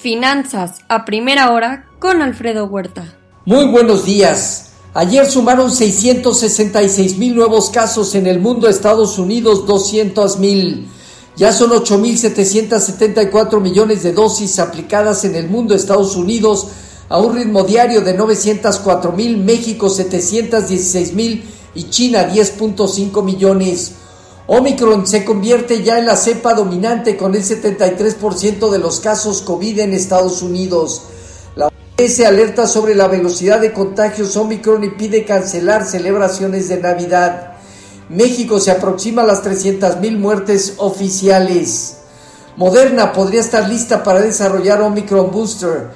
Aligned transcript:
Finanzas 0.00 0.76
a 0.88 1.04
primera 1.04 1.52
hora 1.52 1.84
con 1.98 2.22
Alfredo 2.22 2.64
Huerta. 2.64 3.18
Muy 3.44 3.66
buenos 3.66 4.06
días. 4.06 4.70
Ayer 4.94 5.26
sumaron 5.26 5.70
666 5.70 7.18
mil 7.18 7.34
nuevos 7.34 7.68
casos 7.68 8.14
en 8.14 8.26
el 8.26 8.40
mundo, 8.40 8.66
Estados 8.66 9.18
Unidos 9.18 9.66
200 9.66 10.38
mil. 10.38 10.88
Ya 11.36 11.52
son 11.52 11.72
8.774 11.72 13.60
millones 13.60 14.02
de 14.02 14.14
dosis 14.14 14.58
aplicadas 14.58 15.26
en 15.26 15.34
el 15.34 15.50
mundo, 15.50 15.74
Estados 15.74 16.16
Unidos, 16.16 16.68
a 17.10 17.18
un 17.18 17.36
ritmo 17.36 17.64
diario 17.64 18.00
de 18.00 18.14
904 18.14 19.12
mil, 19.12 19.36
México 19.36 19.90
716 19.90 21.12
mil 21.12 21.44
y 21.74 21.90
China 21.90 22.26
10.5 22.26 23.22
millones. 23.22 23.96
Omicron 24.52 25.06
se 25.06 25.24
convierte 25.24 25.84
ya 25.84 26.00
en 26.00 26.06
la 26.06 26.16
cepa 26.16 26.54
dominante 26.54 27.16
con 27.16 27.36
el 27.36 27.44
73% 27.44 28.68
de 28.68 28.80
los 28.80 28.98
casos 28.98 29.42
COVID 29.42 29.78
en 29.78 29.92
Estados 29.92 30.42
Unidos. 30.42 31.02
La 31.54 31.68
OMS 31.68 32.20
alerta 32.26 32.66
sobre 32.66 32.96
la 32.96 33.06
velocidad 33.06 33.60
de 33.60 33.72
contagios 33.72 34.36
Omicron 34.36 34.82
y 34.82 34.88
pide 34.88 35.24
cancelar 35.24 35.86
celebraciones 35.86 36.68
de 36.68 36.78
Navidad. 36.78 37.58
México 38.08 38.58
se 38.58 38.72
aproxima 38.72 39.22
a 39.22 39.26
las 39.26 39.44
300.000 39.44 40.18
muertes 40.18 40.74
oficiales. 40.78 41.98
Moderna 42.56 43.12
podría 43.12 43.42
estar 43.42 43.68
lista 43.68 44.02
para 44.02 44.20
desarrollar 44.20 44.82
Omicron 44.82 45.30
Booster. 45.30 45.90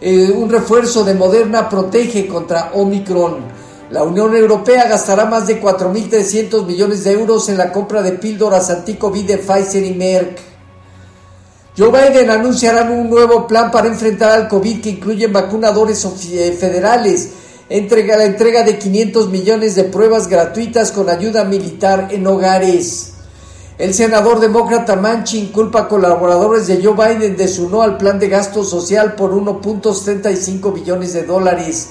Eh, 0.00 0.32
un 0.34 0.50
refuerzo 0.50 1.04
de 1.04 1.14
Moderna 1.14 1.68
protege 1.68 2.26
contra 2.26 2.72
Omicron. 2.74 3.59
La 3.90 4.04
Unión 4.04 4.36
Europea 4.36 4.86
gastará 4.88 5.24
más 5.24 5.48
de 5.48 5.60
4.300 5.60 6.64
millones 6.64 7.02
de 7.02 7.10
euros 7.10 7.48
en 7.48 7.58
la 7.58 7.72
compra 7.72 8.02
de 8.02 8.12
píldoras 8.12 8.70
anti-COVID 8.70 9.26
de 9.26 9.38
Pfizer 9.38 9.84
y 9.84 9.94
Merck. 9.94 10.38
Joe 11.76 11.90
Biden 11.90 12.30
anunciará 12.30 12.84
un 12.84 13.10
nuevo 13.10 13.48
plan 13.48 13.72
para 13.72 13.88
enfrentar 13.88 14.30
al 14.30 14.46
COVID 14.46 14.80
que 14.80 14.90
incluye 14.90 15.26
vacunadores 15.26 16.06
eh, 16.32 16.52
federales, 16.52 17.30
entrega 17.68 18.16
la 18.16 18.26
entrega 18.26 18.62
de 18.62 18.78
500 18.78 19.28
millones 19.28 19.74
de 19.74 19.84
pruebas 19.84 20.28
gratuitas 20.28 20.92
con 20.92 21.08
ayuda 21.08 21.42
militar 21.42 22.10
en 22.12 22.28
hogares. 22.28 23.14
El 23.76 23.92
senador 23.92 24.38
demócrata 24.38 24.94
Manchin 24.94 25.50
culpa 25.50 25.80
a 25.80 25.88
colaboradores 25.88 26.68
de 26.68 26.80
Joe 26.80 26.94
Biden 26.94 27.36
de 27.36 27.48
su 27.48 27.68
no 27.68 27.82
al 27.82 27.96
plan 27.96 28.20
de 28.20 28.28
gasto 28.28 28.62
social 28.62 29.16
por 29.16 29.32
1.35 29.32 30.72
billones 30.74 31.12
de 31.12 31.24
dólares. 31.24 31.88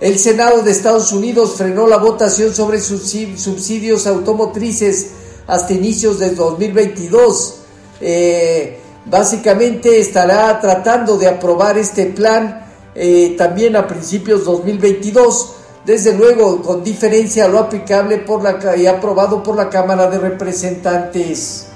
El 0.00 0.16
Senado 0.20 0.62
de 0.62 0.70
Estados 0.70 1.12
Unidos 1.12 1.54
frenó 1.56 1.88
la 1.88 1.96
votación 1.96 2.54
sobre 2.54 2.80
subsidios 2.80 4.06
automotrices 4.06 5.08
hasta 5.48 5.72
inicios 5.72 6.20
del 6.20 6.36
2022. 6.36 7.56
Eh, 8.00 8.78
básicamente 9.06 9.98
estará 9.98 10.60
tratando 10.60 11.18
de 11.18 11.26
aprobar 11.26 11.78
este 11.78 12.06
plan 12.06 12.64
eh, 12.94 13.34
también 13.36 13.74
a 13.74 13.88
principios 13.88 14.44
2022. 14.44 15.54
Desde 15.84 16.12
luego, 16.16 16.62
con 16.62 16.84
diferencia 16.84 17.46
a 17.46 17.48
lo 17.48 17.58
aplicable 17.58 18.18
por 18.18 18.44
la, 18.44 18.76
y 18.76 18.86
aprobado 18.86 19.42
por 19.42 19.56
la 19.56 19.68
Cámara 19.68 20.08
de 20.08 20.18
Representantes. 20.18 21.66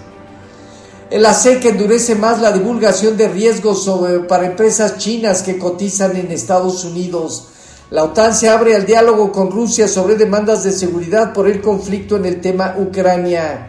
El 1.10 1.26
ASEC 1.26 1.64
endurece 1.64 2.14
más 2.14 2.40
la 2.40 2.52
divulgación 2.52 3.16
de 3.16 3.28
riesgos 3.28 3.90
para 4.28 4.46
empresas 4.46 4.96
chinas 4.98 5.42
que 5.42 5.58
cotizan 5.58 6.14
en 6.16 6.30
Estados 6.30 6.84
Unidos. 6.84 7.48
La 7.92 8.02
OTAN 8.04 8.34
se 8.34 8.48
abre 8.48 8.74
al 8.74 8.86
diálogo 8.86 9.30
con 9.30 9.50
Rusia 9.50 9.86
sobre 9.86 10.14
demandas 10.14 10.64
de 10.64 10.72
seguridad 10.72 11.34
por 11.34 11.46
el 11.46 11.60
conflicto 11.60 12.16
en 12.16 12.24
el 12.24 12.40
tema 12.40 12.76
Ucrania. 12.78 13.68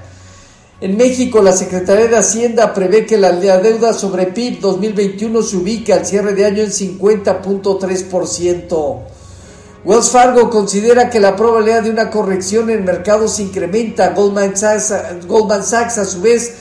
En 0.79 0.95
México, 0.95 1.41
la 1.41 1.51
Secretaría 1.51 2.07
de 2.07 2.15
Hacienda 2.15 2.73
prevé 2.73 3.05
que 3.05 3.17
la 3.17 3.33
deuda 3.33 3.91
sobre 3.91 4.27
PIB 4.27 4.61
2021 4.61 5.43
se 5.43 5.57
ubique 5.57 5.91
al 5.91 6.05
cierre 6.05 6.33
de 6.33 6.45
año 6.45 6.63
en 6.63 6.71
50.3%. 6.71 8.99
Wells 9.83 10.09
Fargo 10.09 10.49
considera 10.49 11.09
que 11.09 11.19
la 11.19 11.35
probabilidad 11.35 11.83
de 11.83 11.89
una 11.89 12.09
corrección 12.09 12.69
en 12.69 12.85
mercados 12.85 13.41
incrementa. 13.41 14.13
Goldman 14.13 14.55
Sachs, 14.55 14.93
Goldman 15.27 15.65
Sachs 15.65 15.97
a 15.97 16.05
su 16.05 16.21
vez 16.21 16.53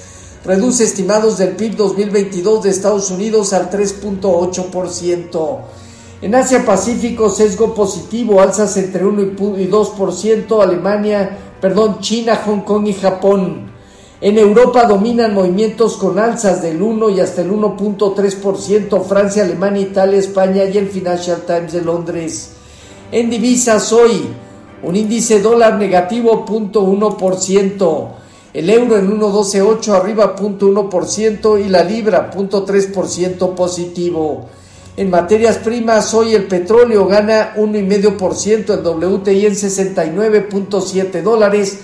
reduce 0.45 0.83
estimados 0.83 1.39
del 1.39 1.51
PIB 1.51 1.77
2022 1.77 2.65
de 2.65 2.71
Estados 2.71 3.09
Unidos 3.13 3.53
al 3.53 3.71
3.8%. 3.71 5.82
En 6.23 6.37
Asia 6.37 6.65
Pacífico, 6.65 7.29
sesgo 7.29 7.75
positivo, 7.75 8.41
alzas 8.41 8.77
entre 8.77 9.05
1 9.05 9.23
y 9.59 9.67
2%, 9.67 10.63
Alemania, 10.63 11.37
perdón, 11.61 11.99
China, 11.99 12.37
Hong 12.47 12.61
Kong 12.61 12.87
y 12.87 12.93
Japón. 12.93 13.73
En 14.21 14.39
Europa 14.39 14.85
dominan 14.85 15.35
movimientos 15.35 15.97
con 15.97 16.21
alzas 16.21 16.63
del 16.63 16.81
1 16.81 17.11
y 17.11 17.19
hasta 17.19 17.43
el 17.43 17.51
1.3%, 17.51 19.03
Francia, 19.03 19.43
Alemania, 19.43 19.83
Italia, 19.83 20.21
España 20.21 20.65
y 20.65 20.79
el 20.79 20.91
Financial 20.91 21.43
Times 21.45 21.73
de 21.73 21.83
Londres. 21.83 22.53
En 23.11 23.29
divisas 23.29 23.93
hoy, 23.93 24.29
un 24.85 24.95
índice 24.95 25.41
dólar 25.41 25.77
negativo 25.77 26.47
0.1%, 26.47 28.09
el 28.55 28.71
euro 28.71 28.97
en 28.97 29.11
1.128 29.21 29.89
arriba 29.89 30.37
0.1% 30.37 31.67
y 31.67 31.69
la 31.69 31.83
libra 31.83 32.31
0.3% 32.33 33.57
positivo. 33.57 34.47
En 34.95 35.09
materias 35.09 35.57
primas, 35.57 36.13
hoy 36.13 36.35
el 36.35 36.45
petróleo 36.45 37.07
gana 37.07 37.55
1,5%, 37.57 38.75
el 38.75 38.85
WTI 38.85 39.47
en 39.47 39.55
69.7 39.55 41.23
dólares, 41.23 41.79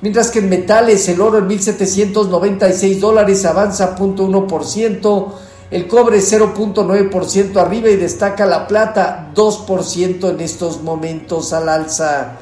mientras 0.00 0.32
que 0.32 0.40
en 0.40 0.48
metales 0.48 1.08
el 1.08 1.20
oro 1.20 1.38
en 1.38 1.48
1.796 1.48 2.98
dólares 2.98 3.44
avanza 3.44 3.96
0.1%, 3.96 5.26
el 5.70 5.86
cobre 5.86 6.18
0.9% 6.18 7.56
arriba 7.58 7.90
y 7.90 7.96
destaca 7.96 8.44
la 8.44 8.66
plata 8.66 9.30
2% 9.36 10.30
en 10.30 10.40
estos 10.40 10.82
momentos 10.82 11.52
al 11.52 11.68
alza. 11.68 12.38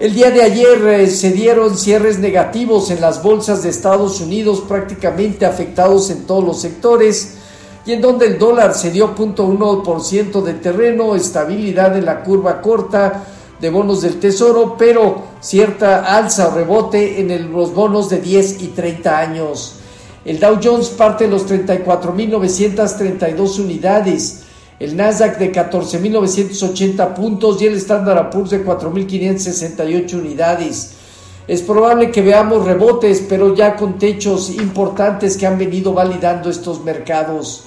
El 0.00 0.12
día 0.12 0.30
de 0.32 0.42
ayer 0.42 0.86
eh, 0.86 1.06
se 1.06 1.30
dieron 1.30 1.78
cierres 1.78 2.18
negativos 2.18 2.90
en 2.90 3.00
las 3.00 3.22
bolsas 3.22 3.62
de 3.62 3.70
Estados 3.70 4.20
Unidos, 4.20 4.64
prácticamente 4.68 5.46
afectados 5.46 6.10
en 6.10 6.26
todos 6.26 6.44
los 6.44 6.60
sectores 6.60 7.36
y 7.86 7.92
en 7.92 8.00
donde 8.00 8.26
el 8.26 8.38
dólar 8.38 8.74
se 8.74 8.90
dio 8.90 9.14
0.1% 9.14 10.42
de 10.42 10.54
terreno, 10.54 11.14
estabilidad 11.14 11.94
en 11.96 12.06
la 12.06 12.22
curva 12.22 12.62
corta 12.62 13.24
de 13.60 13.70
bonos 13.70 14.02
del 14.02 14.18
tesoro, 14.18 14.74
pero 14.78 15.22
cierta 15.40 16.16
alza 16.16 16.48
o 16.48 16.54
rebote 16.54 17.20
en 17.20 17.52
los 17.52 17.74
bonos 17.74 18.08
de 18.08 18.20
10 18.20 18.62
y 18.62 18.68
30 18.68 19.18
años. 19.18 19.80
El 20.24 20.40
Dow 20.40 20.58
Jones 20.62 20.88
parte 20.88 21.24
de 21.24 21.30
los 21.30 21.46
34.932 21.46 23.60
unidades, 23.60 24.44
el 24.80 24.96
Nasdaq 24.96 25.36
de 25.38 25.52
14.980 25.52 27.14
puntos 27.14 27.60
y 27.60 27.66
el 27.66 27.74
Standard 27.74 28.30
Poor's 28.30 28.48
de 28.50 28.64
4.568 28.64 30.14
unidades. 30.14 30.92
Es 31.46 31.60
probable 31.60 32.10
que 32.10 32.22
veamos 32.22 32.64
rebotes, 32.64 33.22
pero 33.28 33.54
ya 33.54 33.76
con 33.76 33.98
techos 33.98 34.48
importantes 34.48 35.36
que 35.36 35.46
han 35.46 35.58
venido 35.58 35.92
validando 35.92 36.48
estos 36.48 36.82
mercados. 36.82 37.64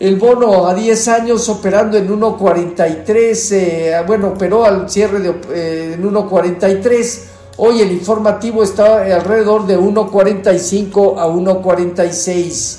El 0.00 0.16
bono 0.16 0.66
a 0.66 0.74
10 0.74 1.08
años 1.08 1.48
operando 1.48 1.96
en 1.96 2.08
1.43, 2.08 3.52
eh, 3.52 4.02
bueno, 4.04 4.28
operó 4.28 4.64
al 4.64 4.90
cierre 4.90 5.20
de, 5.20 5.34
eh, 5.52 5.92
en 5.94 6.02
1.43. 6.02 7.20
Hoy 7.58 7.80
el 7.80 7.92
informativo 7.92 8.64
está 8.64 9.02
alrededor 9.02 9.68
de 9.68 9.78
1.45 9.78 11.16
a 11.16 11.28
1.46. 11.28 12.78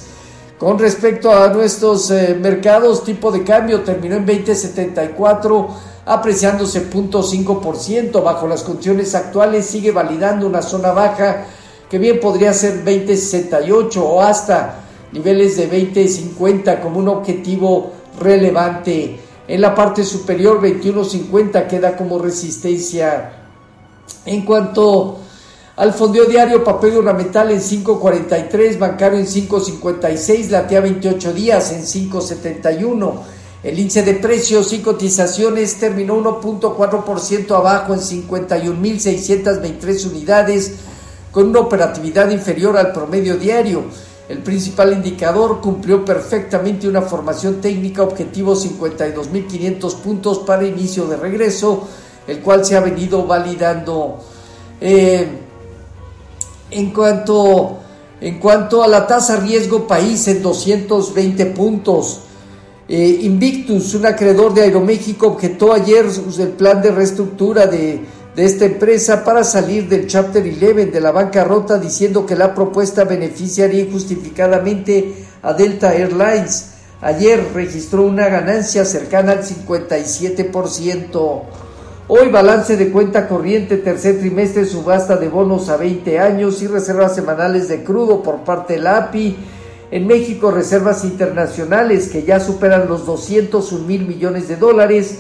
Con 0.58 0.78
respecto 0.78 1.32
a 1.32 1.48
nuestros 1.48 2.12
eh, 2.12 2.38
mercados, 2.38 3.06
tipo 3.06 3.32
de 3.32 3.46
cambio 3.46 3.82
terminó 3.82 4.18
en 4.18 4.28
20.74, 4.28 5.68
apreciándose 6.06 6.92
0.5%. 6.92 8.22
Bajo 8.22 8.46
las 8.46 8.64
condiciones 8.64 9.16
actuales 9.16 9.66
sigue 9.66 9.92
validando 9.92 10.46
una 10.48 10.62
zona 10.62 10.92
baja 10.92 11.46
que 11.90 11.98
bien 11.98 12.20
podría 12.20 12.54
ser 12.54 12.84
20.68 12.84 14.02
o 14.04 14.22
hasta 14.22 14.85
niveles 15.16 15.56
de 15.56 15.68
20 15.68 16.02
y 16.02 16.10
50 16.10 16.82
como 16.82 17.00
un 17.00 17.08
objetivo 17.08 17.94
relevante. 18.20 19.22
En 19.48 19.62
la 19.62 19.74
parte 19.74 20.04
superior 20.04 20.62
21.50 20.62 21.68
queda 21.68 21.96
como 21.96 22.20
resistencia. 22.20 23.32
En 24.26 24.44
cuanto 24.44 25.20
al 25.78 25.94
fondeo 25.94 26.26
diario, 26.26 26.66
papel 26.66 26.98
ornamental 26.98 27.52
en 27.52 27.62
5.43, 27.62 28.78
bancario 28.78 29.20
en 29.20 29.26
5.56, 29.26 30.50
latea 30.50 30.82
28 30.82 31.34
días 31.34 31.72
en 31.72 31.84
5.71. 31.84 33.14
El 33.64 33.80
índice 33.80 34.04
de 34.04 34.16
precios 34.16 34.74
y 34.74 34.80
cotizaciones 34.80 35.80
terminó 35.80 36.22
1.4% 36.22 37.56
abajo 37.56 37.94
en 37.94 38.02
51.623 38.02 40.12
unidades, 40.12 40.74
con 41.32 41.48
una 41.48 41.62
operatividad 41.62 42.30
inferior 42.32 42.76
al 42.78 42.92
promedio 42.92 43.38
diario. 43.38 43.86
El 44.28 44.40
principal 44.40 44.94
indicador 44.94 45.62
cumplió 45.62 46.04
perfectamente 46.04 46.88
una 46.88 47.04
formación 47.04 47.62
técnica 47.62 48.02
objetivo 48.02 48.56
52.500 48.56 49.96
puntos 49.98 50.40
para 50.40 50.66
inicio 50.66 51.06
de 51.06 51.18
regreso, 51.18 51.88
el 52.28 52.40
cual 52.40 52.66
se 52.66 52.76
ha 52.76 52.80
venido 52.80 53.26
validando. 53.28 54.20
Eh, 54.82 55.28
en 56.72 56.92
cuanto 56.92 57.80
En 58.22 58.40
cuanto 58.40 58.82
a 58.82 58.88
la 58.88 59.06
tasa 59.06 59.36
riesgo 59.36 59.86
país 59.86 60.28
en 60.30 60.42
220 60.42 61.48
puntos. 61.48 62.22
Eh, 62.88 63.20
Invictus, 63.24 63.94
un 63.94 64.06
acreedor 64.06 64.54
de 64.54 64.62
Aeroméxico, 64.62 65.28
objetó 65.28 65.74
ayer 65.74 66.06
el 66.40 66.50
plan 66.50 66.82
de 66.82 66.92
reestructura 66.92 67.68
de, 67.68 68.06
de 68.36 68.44
esta 68.44 68.66
empresa 68.66 69.24
para 69.24 69.46
salir 69.46 69.88
del 69.88 70.08
Chapter 70.08 70.44
11 70.44 70.88
de 70.88 71.00
la 71.00 71.12
bancarrota, 71.12 71.78
diciendo 71.78 72.26
que 72.26 72.36
la 72.36 72.54
propuesta 72.54 73.06
beneficiaría 73.06 73.84
injustificadamente 73.84 75.14
a 75.42 75.54
Delta 75.54 75.96
Airlines. 75.96 76.72
Ayer 77.02 77.42
registró 77.54 78.04
una 78.04 78.28
ganancia 78.28 78.84
cercana 78.84 79.32
al 79.34 79.44
57%. 79.44 81.42
Hoy 82.08 82.30
balance 82.30 82.76
de 82.76 82.92
cuenta 82.92 83.28
corriente, 83.30 83.78
tercer 83.78 84.20
trimestre, 84.20 84.66
subasta 84.66 85.16
de 85.16 85.30
bonos 85.30 85.70
a 85.70 85.78
20 85.78 86.20
años 86.20 86.62
y 86.62 86.68
reservas 86.68 87.16
semanales 87.16 87.70
de 87.70 87.84
crudo 87.84 88.22
por 88.22 88.44
parte 88.44 88.74
de 88.74 88.80
la 88.80 88.98
API. 88.98 89.38
En 89.92 90.08
México, 90.08 90.52
reservas 90.52 91.06
internacionales 91.06 92.10
que 92.10 92.24
ya 92.24 92.42
superan 92.42 92.90
los 92.90 93.06
201 93.06 93.86
mil 93.86 94.06
millones 94.06 94.50
de 94.50 94.58
dólares 94.58 95.20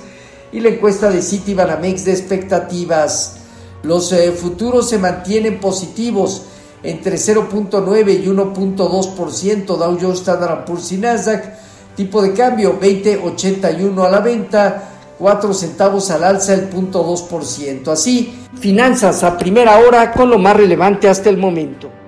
y 0.51 0.59
la 0.59 0.69
encuesta 0.69 1.09
de 1.09 1.21
Citibanamex 1.21 2.05
de 2.05 2.11
expectativas. 2.11 3.37
Los 3.83 4.11
eh, 4.11 4.31
futuros 4.31 4.89
se 4.89 4.97
mantienen 4.97 5.59
positivos 5.59 6.43
entre 6.83 7.15
0.9 7.15 8.23
y 8.23 8.27
1.2%, 8.27 9.65
Dow 9.65 9.97
Jones, 9.99 10.19
Standard 10.19 10.65
Poor's 10.65 10.91
y 10.91 10.97
Nasdaq. 10.97 11.53
Tipo 11.95 12.21
de 12.21 12.33
cambio 12.33 12.79
20.81 12.79 14.05
a 14.05 14.09
la 14.09 14.19
venta, 14.19 14.89
4 15.17 15.53
centavos 15.53 16.11
al 16.11 16.23
alza 16.23 16.53
el 16.53 16.69
0.2%. 16.69 17.87
Así, 17.87 18.37
finanzas 18.59 19.23
a 19.23 19.37
primera 19.37 19.79
hora 19.79 20.11
con 20.11 20.29
lo 20.29 20.37
más 20.37 20.57
relevante 20.57 21.07
hasta 21.07 21.29
el 21.29 21.37
momento. 21.37 22.04